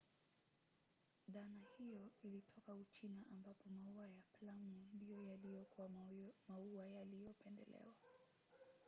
[1.27, 5.89] dhana hiyo ilitoka uchina ambapo maua ya plamu ndiyo yaliyokuwa
[6.47, 7.93] maua yaliyopendelewa